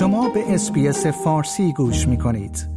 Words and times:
شما 0.00 0.28
به 0.28 0.54
SBS 0.54 1.06
فارسی 1.06 1.72
گوش 1.72 2.08
می 2.08 2.18
کنید. 2.18 2.68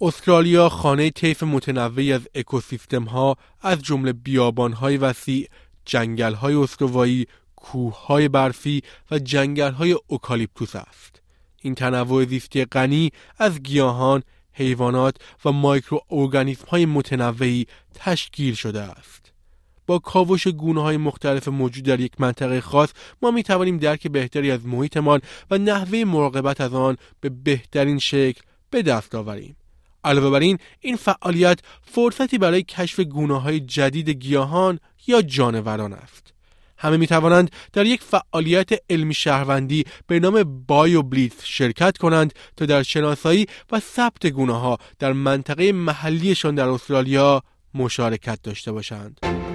استرالیا 0.00 0.68
خانه 0.68 1.10
طیف 1.10 1.42
متنوعی 1.42 2.12
از 2.12 2.28
اکوسیستم 2.34 3.04
ها 3.04 3.36
از 3.62 3.82
جمله 3.82 4.12
بیابان 4.12 4.72
های 4.72 4.96
وسیع، 4.96 5.48
جنگل 5.84 6.34
های 6.34 6.54
استوایی، 6.54 7.26
کوه 7.56 8.06
های 8.06 8.28
برفی 8.28 8.82
و 9.10 9.18
جنگل 9.18 9.72
های 9.72 9.96
اوکالیپتوس 10.06 10.76
است. 10.76 11.22
این 11.62 11.74
تنوع 11.74 12.24
زیستی 12.24 12.64
غنی 12.64 13.10
از 13.38 13.62
گیاهان، 13.62 14.22
حیوانات 14.52 15.16
و 15.44 15.52
میکروب 15.52 16.00
های 16.68 16.86
متنوعی 16.86 17.66
تشکیل 17.94 18.54
شده 18.54 18.80
است. 18.80 19.32
با 19.88 19.98
کاوش 19.98 20.48
گونه 20.48 20.82
های 20.82 20.96
مختلف 20.96 21.48
موجود 21.48 21.84
در 21.84 22.00
یک 22.00 22.12
منطقه 22.18 22.60
خاص 22.60 22.88
ما 23.22 23.30
می 23.30 23.42
توانیم 23.42 23.78
درک 23.78 24.06
بهتری 24.06 24.50
از 24.50 24.66
محیطمان 24.66 25.20
و 25.50 25.58
نحوه 25.58 26.04
مراقبت 26.04 26.60
از 26.60 26.74
آن 26.74 26.96
به 27.20 27.28
بهترین 27.28 27.98
شکل 27.98 28.40
به 28.70 28.82
دست 28.82 29.14
آوریم. 29.14 29.56
علاوه 30.04 30.30
بر 30.30 30.40
این 30.40 30.58
این 30.80 30.96
فعالیت 30.96 31.58
فرصتی 31.82 32.38
برای 32.38 32.62
کشف 32.62 33.00
گونه 33.00 33.40
های 33.40 33.60
جدید 33.60 34.08
گیاهان 34.08 34.80
یا 35.06 35.22
جانوران 35.22 35.92
است. 35.92 36.32
همه 36.78 36.96
می 36.96 37.06
توانند 37.06 37.50
در 37.72 37.86
یک 37.86 38.02
فعالیت 38.02 38.70
علمی 38.90 39.14
شهروندی 39.14 39.84
به 40.06 40.20
نام 40.20 40.64
بایو 40.66 41.02
بلیتز 41.02 41.44
شرکت 41.44 41.98
کنند 41.98 42.32
تا 42.56 42.66
در 42.66 42.82
شناسایی 42.82 43.46
و 43.72 43.80
ثبت 43.80 44.26
گونه 44.26 44.60
ها 44.60 44.78
در 44.98 45.12
منطقه 45.12 45.72
محلیشان 45.72 46.54
در 46.54 46.68
استرالیا 46.68 47.42
مشارکت 47.74 48.38
داشته 48.42 48.72
باشند. 48.72 49.47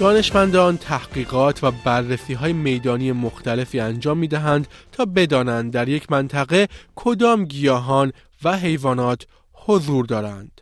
دانشمندان 0.00 0.76
تحقیقات 0.76 1.64
و 1.64 1.70
بررسی 1.70 2.34
های 2.34 2.52
میدانی 2.52 3.12
مختلفی 3.12 3.80
انجام 3.80 4.18
می 4.18 4.28
دهند 4.28 4.68
تا 4.92 5.04
بدانند 5.04 5.72
در 5.72 5.88
یک 5.88 6.12
منطقه 6.12 6.68
کدام 6.94 7.44
گیاهان 7.44 8.12
و 8.44 8.56
حیوانات 8.56 9.26
حضور 9.52 10.06
دارند. 10.06 10.60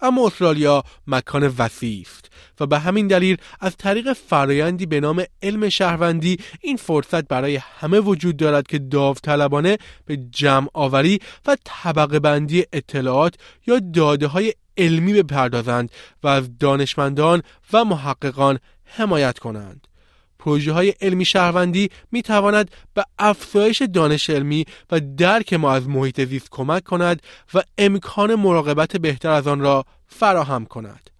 اما 0.00 0.26
استرالیا 0.26 0.82
مکان 1.06 1.54
وسیعی 1.58 2.02
است 2.02 2.30
و 2.60 2.66
به 2.66 2.78
همین 2.78 3.06
دلیل 3.06 3.36
از 3.60 3.76
طریق 3.76 4.12
فرایندی 4.12 4.86
به 4.86 5.00
نام 5.00 5.24
علم 5.42 5.68
شهروندی 5.68 6.38
این 6.60 6.76
فرصت 6.76 7.28
برای 7.28 7.56
همه 7.56 8.00
وجود 8.00 8.36
دارد 8.36 8.66
که 8.66 8.78
داوطلبانه 8.78 9.78
به 10.06 10.16
جمع 10.16 10.68
آوری 10.74 11.20
و 11.46 11.56
طبقه 11.64 12.20
بندی 12.20 12.64
اطلاعات 12.72 13.34
یا 13.66 13.78
داده 13.78 14.26
های 14.26 14.52
علمی 14.76 15.22
بپردازند 15.22 15.90
و 16.22 16.28
از 16.28 16.58
دانشمندان 16.58 17.42
و 17.72 17.84
محققان 17.84 18.58
حمایت 18.96 19.38
کنند. 19.38 19.86
پروژه 20.38 20.72
های 20.72 20.94
علمی 21.00 21.24
شهروندی 21.24 21.90
می 22.12 22.22
تواند 22.22 22.70
به 22.94 23.04
افزایش 23.18 23.82
دانش 23.82 24.30
علمی 24.30 24.64
و 24.90 25.00
درک 25.00 25.52
ما 25.52 25.72
از 25.72 25.88
محیط 25.88 26.24
زیست 26.24 26.48
کمک 26.50 26.84
کند 26.84 27.22
و 27.54 27.62
امکان 27.78 28.34
مراقبت 28.34 28.96
بهتر 28.96 29.30
از 29.30 29.46
آن 29.46 29.60
را 29.60 29.84
فراهم 30.06 30.64
کند. 30.64 31.10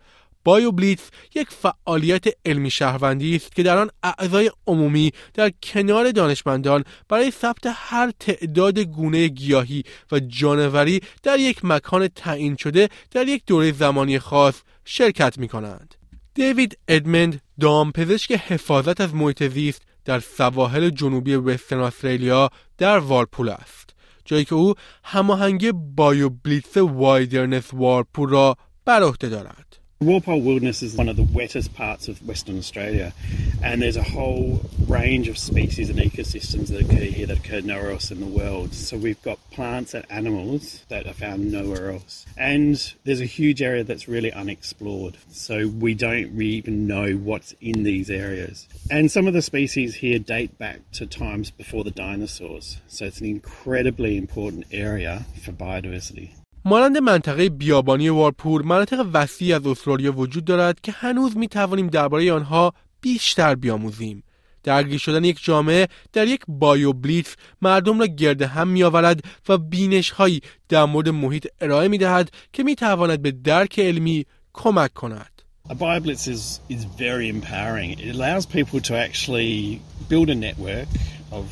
بایو 0.44 0.72
بلیتز 0.72 1.02
یک 1.34 1.48
فعالیت 1.50 2.24
علمی 2.44 2.70
شهروندی 2.70 3.36
است 3.36 3.54
که 3.54 3.62
در 3.62 3.78
آن 3.78 3.90
اعضای 4.02 4.50
عمومی 4.66 5.12
در 5.34 5.52
کنار 5.62 6.10
دانشمندان 6.10 6.84
برای 7.08 7.30
ثبت 7.30 7.66
هر 7.74 8.12
تعداد 8.20 8.78
گونه 8.78 9.28
گیاهی 9.28 9.82
و 10.12 10.20
جانوری 10.20 11.00
در 11.22 11.38
یک 11.38 11.64
مکان 11.64 12.08
تعیین 12.08 12.56
شده 12.56 12.88
در 13.10 13.28
یک 13.28 13.42
دوره 13.46 13.72
زمانی 13.72 14.18
خاص 14.18 14.54
شرکت 14.84 15.38
می 15.38 15.48
کنند. 15.48 15.94
دیوید 16.34 16.78
ادمند 16.88 17.40
دامپزشک 17.60 18.32
حفاظت 18.32 19.00
از 19.00 19.14
محیط 19.14 19.42
زیست 19.42 19.82
در 20.04 20.20
سواحل 20.20 20.90
جنوبی 20.90 21.34
وسترن 21.34 21.80
استرالیا 21.80 22.50
در 22.78 22.98
والپول 22.98 23.48
است. 23.48 23.94
جایی 24.24 24.44
که 24.44 24.54
او 24.54 24.74
هماهنگی 25.04 25.72
بایو 25.72 26.28
بلیتس 26.30 26.76
وایدرنس 26.76 27.74
والپول 27.74 28.28
را 28.28 28.56
بر 28.84 29.02
عهده 29.02 29.28
دارد. 29.28 29.83
Walpole 30.04 30.42
Wilderness 30.42 30.82
is 30.82 30.94
one 30.94 31.08
of 31.08 31.16
the 31.16 31.22
wettest 31.22 31.72
parts 31.72 32.08
of 32.08 32.26
Western 32.26 32.58
Australia, 32.58 33.14
and 33.62 33.80
there's 33.80 33.96
a 33.96 34.02
whole 34.02 34.60
range 34.86 35.28
of 35.28 35.38
species 35.38 35.88
and 35.88 35.98
ecosystems 35.98 36.68
that 36.68 36.82
occur 36.82 37.04
here 37.04 37.26
that 37.26 37.38
occur 37.38 37.62
nowhere 37.62 37.90
else 37.90 38.10
in 38.10 38.20
the 38.20 38.26
world. 38.26 38.74
So 38.74 38.98
we've 38.98 39.22
got 39.22 39.38
plants 39.50 39.94
and 39.94 40.04
animals 40.10 40.84
that 40.88 41.06
are 41.06 41.14
found 41.14 41.50
nowhere 41.50 41.90
else. 41.92 42.26
And 42.36 42.92
there's 43.04 43.22
a 43.22 43.26
huge 43.26 43.62
area 43.62 43.82
that's 43.82 44.06
really 44.06 44.30
unexplored. 44.30 45.16
So 45.30 45.68
we 45.68 45.94
don't 45.94 46.36
really 46.36 46.52
even 46.56 46.86
know 46.86 47.12
what's 47.12 47.54
in 47.62 47.82
these 47.84 48.10
areas. 48.10 48.68
And 48.90 49.10
some 49.10 49.26
of 49.26 49.32
the 49.32 49.42
species 49.42 49.94
here 49.94 50.18
date 50.18 50.58
back 50.58 50.80
to 50.92 51.06
times 51.06 51.50
before 51.50 51.82
the 51.82 51.90
dinosaurs. 51.90 52.80
So 52.88 53.06
it's 53.06 53.20
an 53.20 53.26
incredibly 53.26 54.18
important 54.18 54.66
area 54.70 55.24
for 55.42 55.52
biodiversity. 55.52 56.32
مانند 56.66 56.98
منطقه 56.98 57.48
بیابانی 57.48 58.08
وارپور 58.08 58.62
مناطق 58.62 59.06
وسیعی 59.12 59.52
از 59.52 59.66
استرالیا 59.66 60.12
وجود 60.12 60.44
دارد 60.44 60.80
که 60.80 60.92
هنوز 60.92 61.36
می 61.36 61.48
توانیم 61.48 61.86
درباره 61.86 62.32
آنها 62.32 62.72
بیشتر 63.00 63.54
بیاموزیم 63.54 64.22
درگیر 64.62 64.98
شدن 64.98 65.24
یک 65.24 65.44
جامعه 65.44 65.88
در 66.12 66.26
یک 66.26 66.40
بایو 66.48 66.92
بلیتس 66.92 67.36
مردم 67.62 68.00
را 68.00 68.06
گرد 68.06 68.42
هم 68.42 68.68
می 68.68 68.82
آورد 68.82 69.20
و 69.48 69.58
بینش 69.58 70.10
هایی 70.10 70.40
در 70.68 70.84
مورد 70.84 71.08
محیط 71.08 71.46
ارائه 71.60 71.88
می 71.88 71.98
دهد 71.98 72.30
که 72.52 72.62
می 72.62 72.74
تواند 72.74 73.22
به 73.22 73.30
درک 73.30 73.78
علمی 73.78 74.26
کمک 74.52 74.92
کند. 74.92 75.30
A 75.68 75.74
BioBlitz 75.74 76.28
is, 76.28 76.60
is 76.68 76.84
very 76.84 77.26
empowering. 77.36 77.98
It 77.98 78.14
allows 78.16 78.44
people 78.44 78.80
to 78.88 78.94
actually 79.06 79.80
build 80.10 80.28
a 80.28 80.34
network 80.34 80.88
of 81.32 81.44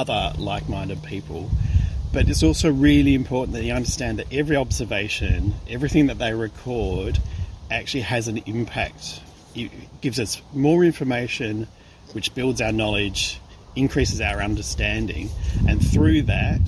other 0.00 0.22
like-minded 0.50 1.02
people 1.02 1.42
But 2.13 2.29
it's 2.29 2.43
also 2.43 2.71
really 2.71 3.13
important 3.13 3.53
that 3.55 3.63
you 3.63 3.73
understand 3.73 4.19
that 4.19 4.27
every 4.31 4.55
observation, 4.55 5.53
everything 5.69 6.07
that 6.07 6.19
they 6.23 6.33
record, 6.33 7.19
actually 7.69 8.05
has 8.15 8.27
an 8.27 8.37
impact. 8.45 9.21
It 9.55 9.71
gives 10.01 10.19
us 10.19 10.41
more 10.53 10.83
information, 10.85 11.67
which 12.13 12.33
builds 12.35 12.61
our 12.61 12.71
knowledge, 12.71 13.39
increases 13.75 14.21
our 14.21 14.41
understanding, 14.41 15.29
and 15.67 15.77
through 15.91 16.21
that, 16.23 16.65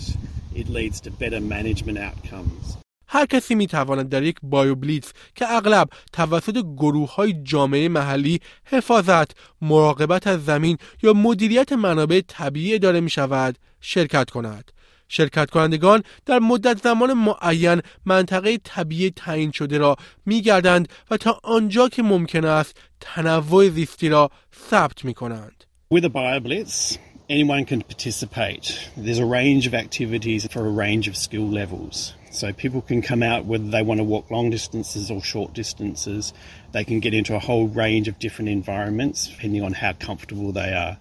it 0.56 0.68
leads 0.70 1.00
to 1.02 1.12
better 1.12 1.40
management 1.40 1.98
outcomes. 1.98 2.78
هر 3.10 3.26
کسی 3.26 3.56
می 3.56 3.68
تواند 3.68 4.10
در 4.10 4.24
یک 4.24 4.38
بلیتز 4.44 5.12
که 5.36 5.46
اغلب 5.52 5.90
توسط 6.14 6.58
گروه 6.78 7.16
های 7.16 7.34
جامعه 7.44 7.90
محلی 7.90 8.40
حفاظت، 8.66 9.32
مراقبت 9.62 10.28
از 10.28 10.46
زمین 10.46 10.78
یا 11.04 11.14
مدیریت 11.14 11.74
منابع 11.74 12.22
طبیعی 12.28 12.80
داره 12.80 13.00
می 13.00 13.10
شود 13.10 13.58
شرکت 13.82 14.30
کند. 14.30 14.72
شرکت 15.13 15.51
کنندگان 15.51 16.03
در 16.27 16.39
مدت 16.39 16.83
زمان 16.83 17.13
معین 17.13 17.83
منطقه 18.05 18.59
طبیعی 18.65 19.11
تعیین 19.11 19.51
شده 19.51 19.79
را 19.79 19.97
میگردند 20.27 20.89
و 21.11 21.17
تا 21.17 21.41
آنجا 21.43 21.89
که 21.89 22.03
ممکن 22.03 22.45
است 22.45 22.77
تنوع 23.01 23.69
زیستی 23.69 24.09
را 24.09 24.31
ثبت 24.71 25.05
می 25.05 25.15
کنند. 25.15 25.65
anyone 27.32 27.66
can 27.66 27.82
participate. 27.82 28.90
There's 28.96 29.20
a 29.20 29.26
range 29.26 29.68
of 29.68 29.74
activities 29.74 30.48
for 30.48 30.66
a 30.66 30.70
range 30.70 31.08
of 31.08 31.18
skill 31.18 31.48
levels. 31.48 32.14
So 32.32 32.54
people 32.54 32.82
can 32.82 33.02
come 33.02 33.24
out 33.24 33.46
whether 33.46 33.68
they 33.68 33.82
want 33.82 34.00
to 34.00 34.04
walk 34.04 34.30
long 34.30 34.50
distances 34.50 35.10
or 35.10 35.24
short 35.24 35.54
distances. 35.54 36.34
They 36.72 36.84
can 36.84 37.00
get 37.00 37.14
into 37.14 37.36
a 37.36 37.40
whole 37.40 37.68
range 37.68 38.08
of 38.08 38.20
different 38.20 38.50
environments 38.50 39.28
depending 39.28 39.64
on 39.64 39.74
how 39.74 39.94
comfortable 39.94 40.52
they 40.52 40.74
are. 40.74 40.98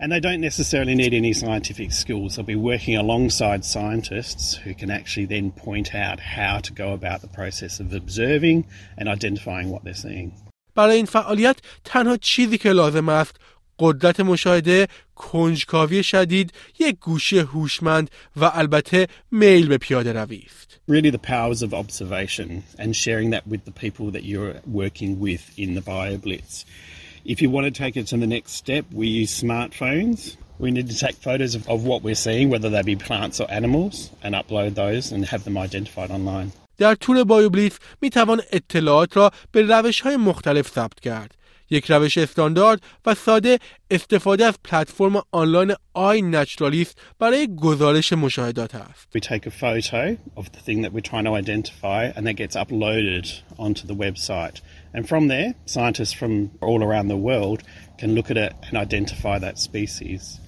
And 0.00 0.10
they 0.10 0.20
don't 0.20 0.40
necessarily 0.40 0.94
need 0.94 1.14
any 1.14 1.32
scientific 1.32 1.92
skills. 1.92 2.36
They'll 2.36 2.44
be 2.44 2.56
working 2.56 2.96
alongside 2.96 3.64
scientists 3.64 4.56
who 4.56 4.74
can 4.74 4.90
actually 4.90 5.26
then 5.26 5.52
point 5.52 5.94
out 5.94 6.18
how 6.18 6.58
to 6.58 6.72
go 6.72 6.92
about 6.92 7.20
the 7.20 7.28
process 7.28 7.78
of 7.78 7.92
observing 7.92 8.66
and 8.98 9.08
identifying 9.08 9.70
what 9.70 9.84
they're 9.84 9.94
seeing. 9.94 10.32
برای 10.74 10.96
این 10.96 11.06
فعالیت 11.06 11.56
تنها 11.84 12.16
چیزی 12.16 12.58
که 12.58 12.72
لازم 12.72 13.08
است 13.08 13.36
قدرت 13.79 14.19
مشاهده، 14.19 14.87
کنجکاوی 15.15 16.03
شدید، 16.03 16.53
یک 16.79 16.99
گوشی 16.99 17.39
هوشمند 17.39 18.11
و 18.35 18.51
البته 18.53 19.07
میل 19.31 19.67
به 19.67 19.77
پیاده 19.77 20.13
روی 20.13 20.43
است. 20.45 20.79
Really 20.91 21.11
the 21.11 21.17
powers 21.17 21.61
of 21.63 21.73
observation 21.73 22.63
and 22.77 22.95
sharing 22.95 23.29
that 23.31 23.47
with 23.47 23.65
the 23.65 23.71
people 23.83 24.11
that 24.11 24.23
you're 24.23 24.55
working 24.81 25.19
with 25.19 25.43
in 25.57 25.69
the 25.73 25.81
BioBlitz. 25.81 26.65
If 27.25 27.41
you 27.41 27.49
want 27.49 27.65
to 27.65 27.83
take 27.83 27.97
it 27.97 28.05
to 28.11 28.17
the 28.17 28.27
next 28.35 28.51
step, 28.63 28.85
we 29.01 29.07
use 29.07 29.31
smartphones. 29.43 30.19
We 30.63 30.69
need 30.77 30.87
to 30.93 30.97
take 31.05 31.15
photos 31.15 31.55
of, 31.55 31.67
of 31.67 31.79
what 31.89 31.99
we're 32.05 32.23
seeing, 32.27 32.49
whether 32.49 32.69
they 32.69 32.83
be 32.83 32.95
plants 32.95 33.37
or 33.41 33.47
animals, 33.59 33.95
and 34.23 34.31
upload 34.35 34.75
those 34.75 35.11
and 35.11 35.25
have 35.25 35.43
them 35.43 35.57
identified 35.57 36.11
online. 36.11 36.51
در 36.77 36.95
طول 36.95 37.23
بایوبلیتز 37.23 37.77
می 38.01 38.09
توان 38.09 38.41
اطلاعات 38.51 39.17
را 39.17 39.31
به 39.51 39.61
روش 39.61 40.01
های 40.01 40.17
مختلف 40.17 40.67
ثبت 40.67 40.99
کرد. 40.99 41.35
یک 41.69 41.91
روش 41.91 42.17
استاندارد 42.17 42.81
و 43.05 43.15
ساده 43.15 43.59
استفاده 43.91 44.45
از 44.45 44.53
پلتفرم 44.63 45.21
آنلاین 45.31 45.73
آی 45.93 46.21
نچرالیست 46.21 46.97
برای 47.19 47.55
گزارش 47.55 48.13
مشاهدات 48.13 48.75
است. 48.75 49.07
We 49.17 49.21
take 49.21 49.45
a 49.45 49.51
photo 49.51 50.17
of 50.35 50.51
the 50.51 50.59
thing 50.59 50.81
that 50.81 50.93
we're 50.93 51.09
trying 51.11 51.25
to 51.25 51.35
identify 51.35 52.05
and 52.15 52.27
that 52.27 52.33
gets 52.33 52.55
uploaded 52.55 53.41
onto 53.57 53.87
the 53.87 53.95
website. 53.95 54.61
And 54.93 55.07
from 55.07 55.27
there, 55.27 55.55
scientists 55.65 56.13
from 56.13 56.51
all 56.61 56.81
around 56.83 57.07
the 57.07 57.21
world 57.29 57.59
can 57.99 58.15
look 58.15 58.29
at 58.31 58.37
it 58.37 58.53
and 58.67 58.77
identify 58.77 59.39
that 59.39 59.57
species. 59.59 60.39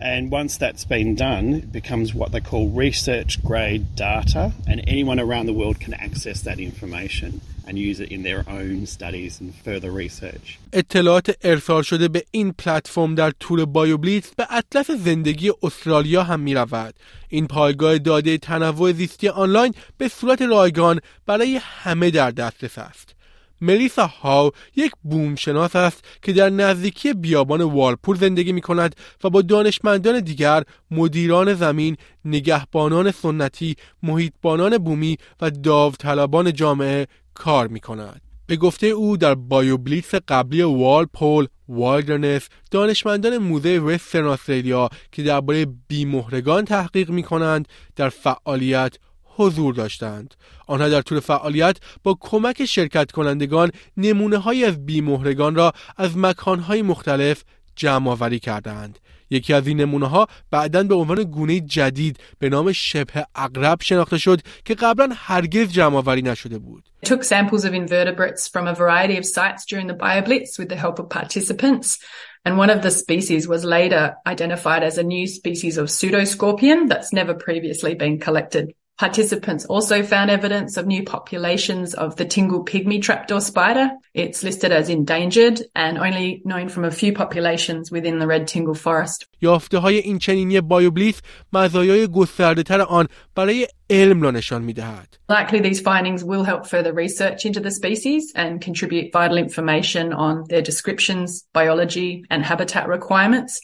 And 0.00 0.30
once 0.30 0.56
that's 0.56 0.84
been 0.84 1.14
done, 1.14 1.52
it 1.54 1.72
becomes 1.72 2.14
what 2.14 2.32
they 2.32 2.40
call 2.40 2.68
research 2.70 3.44
grade 3.44 3.94
data, 3.94 4.52
and 4.66 4.82
anyone 4.86 5.20
around 5.20 5.46
the 5.46 5.52
world 5.52 5.78
can 5.78 5.94
access 5.94 6.40
that 6.42 6.58
information. 6.58 7.40
and 7.70 7.78
use 7.78 8.00
it 8.00 8.10
in 8.10 8.22
their 8.22 8.42
own 8.58 8.86
studies 8.86 9.40
and 9.40 9.54
further 9.64 9.90
research. 9.90 10.58
اطلاعات 10.72 11.36
ارسال 11.42 11.82
شده 11.82 12.08
به 12.08 12.24
این 12.30 12.52
پلتفرم 12.52 13.14
در 13.14 13.30
طول 13.30 13.64
بایوبلیتس 13.64 14.34
به 14.34 14.46
اطلس 14.50 14.90
زندگی 14.90 15.52
استرالیا 15.62 16.22
هم 16.22 16.40
می 16.40 16.54
رود. 16.54 16.94
این 17.28 17.46
پایگاه 17.46 17.98
داده 17.98 18.38
تنوع 18.38 18.92
زیستی 18.92 19.28
آنلاین 19.28 19.74
به 19.98 20.08
صورت 20.08 20.42
رایگان 20.42 21.00
برای 21.26 21.60
همه 21.62 22.10
در 22.10 22.30
دسترس 22.30 22.78
است. 22.78 23.14
ملیسا 23.60 24.06
هاو 24.06 24.50
یک 24.76 24.92
بومشناس 25.02 25.76
است 25.76 26.04
که 26.22 26.32
در 26.32 26.50
نزدیکی 26.50 27.12
بیابان 27.14 27.62
والپول 27.62 28.16
زندگی 28.16 28.52
می 28.52 28.60
کند 28.60 28.96
و 29.24 29.30
با 29.30 29.42
دانشمندان 29.42 30.20
دیگر 30.20 30.62
مدیران 30.90 31.54
زمین، 31.54 31.96
نگهبانان 32.24 33.10
سنتی، 33.10 33.76
محیطبانان 34.02 34.78
بومی 34.78 35.16
و 35.40 35.50
داوطلبان 35.50 36.52
جامعه 36.52 37.06
کار 37.34 37.68
می 37.68 37.80
کند. 37.80 38.20
به 38.50 38.56
گفته 38.56 38.86
او 38.86 39.16
در 39.16 39.34
BioBlitz 39.34 40.14
قبلی 40.14 40.62
Walpole 40.62 41.46
Wilderness 41.68 42.48
دانشمندان 42.70 43.38
موزه 43.38 43.78
Western 43.78 44.26
Australia 44.26 44.88
که 45.12 45.22
درباره 45.22 45.66
بیمهرگان 45.88 46.64
تحقیق 46.64 47.10
می 47.10 47.22
کنند 47.22 47.68
در 47.96 48.08
فعالیت 48.08 48.96
حضور 49.40 49.74
داشتند. 49.74 50.34
آنها 50.66 50.88
در 50.88 51.02
طول 51.02 51.20
فعالیت 51.20 51.76
با 52.02 52.16
کمک 52.20 52.64
شرکت 52.64 53.12
کنندگان 53.12 53.70
نمونه 53.96 54.36
های 54.36 54.64
از 54.64 54.86
بیمهرگان 54.86 55.54
را 55.54 55.72
از 55.96 56.16
مکان 56.16 56.58
های 56.58 56.82
مختلف 56.82 57.44
جمع 57.76 58.10
آوری 58.10 58.38
کردند. 58.38 58.98
یکی 59.30 59.54
از 59.54 59.66
این 59.66 59.80
نمونه 59.80 60.06
ها 60.06 60.26
بعدا 60.50 60.82
به 60.82 60.94
عنوان 60.94 61.22
گونه 61.22 61.60
جدید 61.60 62.16
به 62.38 62.48
نام 62.48 62.72
شبه 62.72 63.26
اقرب 63.34 63.78
شناخته 63.82 64.18
شد 64.18 64.40
که 64.64 64.74
قبلا 64.74 65.08
هرگز 65.16 65.72
جمع 65.72 65.96
آوری 65.96 66.22
نشده 66.22 66.58
بود. 66.58 66.84
took 67.06 67.24
samples 67.24 67.64
of 67.64 67.72
invertebrates 67.72 68.48
from 68.48 68.66
a 68.66 68.74
variety 68.74 69.16
of 69.16 69.24
sites 69.24 69.64
during 69.70 69.86
the 69.86 69.94
BioBlitz 69.94 70.58
with 70.58 70.68
the 70.68 70.76
help 70.84 70.98
of 70.98 71.08
participants. 71.08 71.98
And 72.44 72.58
one 72.58 72.70
of 72.70 72.82
the 72.82 72.90
species 72.90 73.48
was 73.48 73.64
later 73.64 74.16
identified 74.26 74.82
as 74.82 74.96
a 74.98 75.02
new 75.02 75.26
species 75.26 75.76
of 75.78 75.88
pseudoscorpion 75.88 76.88
that's 76.88 77.12
never 77.12 77.34
previously 77.34 77.94
been 77.94 78.18
collected. 78.18 78.74
Participants 78.99 79.65
also 79.65 80.03
found 80.03 80.31
evidence 80.31 80.77
of 80.77 80.87
new 80.87 81.03
populations 81.03 81.93
of 81.93 82.15
the 82.15 82.23
Tingle 82.23 82.63
pygmy 82.63 83.01
trapdoor 83.01 83.41
spider. 83.41 83.89
It's 84.13 84.41
listed 84.41 84.71
as 84.71 84.87
endangered 84.87 85.61
and 85.75 85.97
only 85.97 86.41
known 86.45 86.69
from 86.69 86.85
a 86.85 86.91
few 86.91 87.11
populations 87.11 87.91
within 87.91 88.19
the 88.19 88.27
red 88.27 88.47
Tingle 88.47 88.73
forest. 88.73 89.27
یافته 89.41 89.77
های 89.77 89.97
این 89.97 90.19
چنینی 90.19 90.61
بایوبلیس 90.61 91.21
مزایای 91.53 92.07
گسترده 92.07 92.63
تر 92.63 92.81
آن 92.81 93.07
برای 93.35 93.67
علم 93.89 94.21
را 94.21 94.31
نشان 94.31 94.61
می 94.61 94.73
دهد. 94.73 95.17
Likely 95.29 95.59
these 95.59 95.81
findings 95.81 96.23
will 96.23 96.43
help 96.43 96.65
further 96.65 96.93
research 96.93 97.45
into 97.45 97.59
the 97.59 97.71
species 97.71 98.31
and 98.35 98.61
contribute 98.61 99.11
vital 99.11 99.37
information 99.37 100.13
on 100.13 100.43
their 100.49 100.61
descriptions, 100.61 101.45
biology 101.53 102.23
and 102.29 102.45
habitat 102.45 102.87
requirements. 102.87 103.59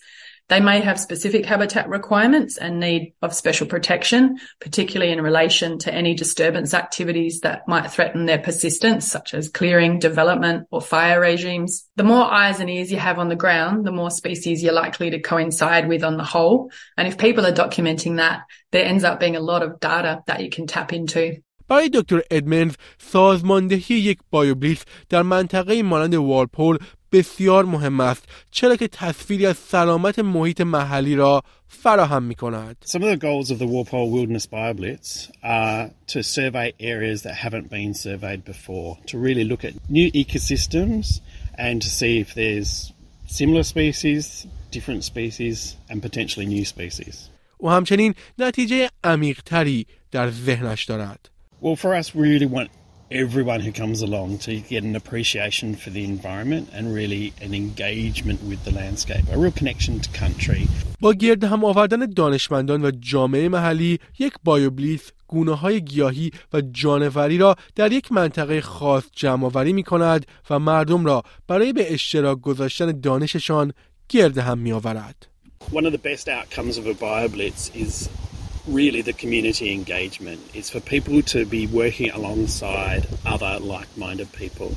They 0.51 0.59
may 0.59 0.81
have 0.81 0.99
specific 0.99 1.45
habitat 1.45 1.87
requirements 1.87 2.57
and 2.57 2.77
need 2.77 3.13
of 3.21 3.33
special 3.33 3.67
protection, 3.67 4.37
particularly 4.59 5.13
in 5.13 5.21
relation 5.21 5.79
to 5.79 5.93
any 5.93 6.13
disturbance 6.13 6.73
activities 6.73 7.39
that 7.41 7.67
might 7.69 7.89
threaten 7.89 8.25
their 8.25 8.37
persistence, 8.37 9.07
such 9.07 9.33
as 9.33 9.47
clearing, 9.47 9.99
development, 9.99 10.67
or 10.69 10.81
fire 10.81 11.21
regimes. 11.21 11.87
The 11.95 12.03
more 12.03 12.25
eyes 12.25 12.59
and 12.59 12.69
ears 12.69 12.91
you 12.91 12.99
have 12.99 13.17
on 13.17 13.29
the 13.29 13.35
ground, 13.37 13.85
the 13.85 13.93
more 13.93 14.11
species 14.11 14.61
you're 14.61 14.73
likely 14.73 15.09
to 15.11 15.21
coincide 15.21 15.87
with 15.87 16.03
on 16.03 16.17
the 16.17 16.25
whole. 16.25 16.69
And 16.97 17.07
if 17.07 17.17
people 17.17 17.45
are 17.45 17.53
documenting 17.53 18.17
that, 18.17 18.41
there 18.71 18.83
ends 18.83 19.05
up 19.05 19.21
being 19.21 19.37
a 19.37 19.39
lot 19.39 19.63
of 19.63 19.79
data 19.79 20.21
that 20.27 20.41
you 20.41 20.49
can 20.49 20.67
tap 20.67 20.91
into. 20.91 21.41
برای 21.67 21.89
دکتر 21.89 22.21
ادمنز 22.31 22.75
سازماندهی 22.99 23.95
یک 23.95 24.19
بایوبلیس 24.29 24.83
در 25.09 25.21
منطقه 25.21 25.83
مانند 25.83 26.15
والپول 26.15 26.77
بسیار 27.12 27.64
مهم 27.64 28.00
است 28.00 28.24
چرا 28.50 28.76
که 28.76 28.88
تصویری 28.88 29.46
از 29.46 29.56
سلامت 29.56 30.18
محیط 30.18 30.60
محلی 30.60 31.14
را 31.14 31.42
فراهم 31.68 32.22
می 32.22 32.34
کند. 32.34 32.76
Some 32.84 33.02
of 33.02 33.10
the 33.10 33.16
goals 33.16 33.50
of 33.50 33.58
the 33.58 33.66
Walpole 33.66 34.10
Wilderness 34.10 34.46
BioBlitz 34.46 35.30
are 35.42 35.90
to 36.12 36.22
survey 36.22 36.72
areas 36.80 37.22
that 37.22 37.34
haven't 37.34 37.68
been 37.70 37.94
surveyed 37.94 38.44
before, 38.44 38.98
to 39.10 39.18
really 39.18 39.44
look 39.44 39.64
at 39.64 39.72
new 39.88 40.08
ecosystems 40.12 41.06
and 41.66 41.82
to 41.82 41.88
see 41.88 42.12
if 42.24 42.34
there's 42.34 42.92
similar 43.26 43.64
species, 43.74 44.46
different 44.70 45.02
species 45.04 45.76
and 45.90 46.02
potentially 46.02 46.46
new 46.46 46.64
species. 46.64 47.30
و 47.60 47.68
همچنین 47.68 48.14
نتیجه 48.38 48.88
عمیقتری 49.04 49.86
در 50.10 50.30
ذهنش 50.30 50.84
دارد. 50.84 51.28
Well, 51.62 51.76
for 51.76 51.94
us, 51.94 52.14
we 52.14 52.28
really 52.28 52.46
want 52.46 52.70
everyone 53.10 53.60
who 53.60 53.72
comes 53.72 54.02
along 54.02 54.38
to 54.38 54.60
get 54.60 54.82
an 54.82 54.96
appreciation 54.96 55.74
for 55.76 55.90
the 55.90 56.04
environment 56.04 56.68
and 56.72 56.92
really 56.92 57.32
an 57.40 57.54
engagement 57.54 58.42
with 58.42 58.64
the 58.64 58.72
landscape, 58.72 59.24
a 59.32 59.38
real 59.38 59.52
connection 59.52 60.00
to 60.00 60.10
country. 60.10 60.68
با 61.00 61.12
گرد 61.12 61.44
هم 61.44 61.64
آوردن 61.64 62.06
دانشمندان 62.06 62.84
و 62.84 62.90
جامعه 63.00 63.48
محلی 63.48 63.98
یک 64.18 64.32
بایوبلیس 64.44 65.12
گونه 65.28 65.54
های 65.54 65.80
گیاهی 65.80 66.30
و 66.52 66.60
جانوری 66.60 67.38
را 67.38 67.56
در 67.74 67.92
یک 67.92 68.12
منطقه 68.12 68.60
خاص 68.60 69.04
جمع 69.12 69.44
آوری 69.46 69.72
می 69.72 69.82
کند 69.82 70.26
و 70.50 70.58
مردم 70.58 71.04
را 71.04 71.22
برای 71.48 71.72
به 71.72 71.94
اشتراک 71.94 72.40
گذاشتن 72.40 73.00
دانششان 73.00 73.72
گرد 74.08 74.38
هم 74.38 74.58
می 74.58 74.72
آورد. 74.72 75.26
One 75.72 75.86
of 75.86 75.92
the 75.92 75.98
best 75.98 76.28
outcomes 76.28 76.78
of 76.78 76.86
a 76.86 76.94
BioBlitz 76.94 77.74
is 77.74 78.08
really 78.67 79.01
the 79.01 79.13
community 79.13 79.73
engagement. 79.73 80.39
It's 80.53 80.69
for 80.69 80.79
people 80.79 81.21
to 81.33 81.45
be 81.45 81.67
working 81.67 82.11
alongside 82.11 83.07
other 83.25 83.59
like 83.59 83.89
minded 83.97 84.31
people. 84.33 84.75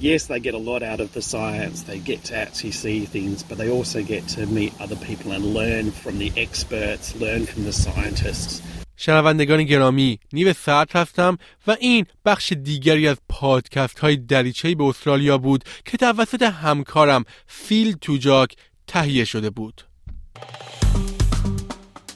Yes, 0.00 0.26
they 0.26 0.38
get 0.38 0.54
a 0.54 0.58
lot 0.70 0.82
out 0.82 1.00
of 1.00 1.12
the 1.12 1.22
science, 1.22 1.82
they 1.82 1.98
get 1.98 2.22
to 2.24 2.36
actually 2.36 2.70
see 2.70 3.04
things, 3.04 3.42
but 3.42 3.58
they 3.58 3.68
also 3.68 4.00
get 4.02 4.28
to 4.36 4.46
meet 4.46 4.72
other 4.80 4.94
people 4.96 5.32
and 5.32 5.44
learn 5.44 5.90
from 5.90 6.18
the 6.18 6.32
experts, 6.36 7.16
learn 7.16 7.46
from 7.46 7.64
the 7.64 7.72
scientists. 7.72 8.62
شنوندگان 9.00 9.64
گرامی 9.64 10.18
نیو 10.32 10.52
سرد 10.52 10.92
هستم 10.92 11.38
و 11.66 11.76
این 11.80 12.06
بخش 12.24 12.52
دیگری 12.52 13.08
از 13.08 13.16
پادکست 13.28 13.98
های 13.98 14.16
دریچه 14.16 14.74
به 14.74 14.84
استرالیا 14.84 15.38
بود 15.38 15.64
که 15.84 15.96
توسط 15.96 16.42
همکارم 16.42 17.24
فیل 17.46 17.96
توجاک 18.00 18.56
تهیه 18.86 19.24
شده 19.24 19.50
بود 19.50 19.82